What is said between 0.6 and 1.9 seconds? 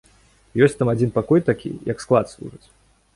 Ёсць там адзін пакой такі,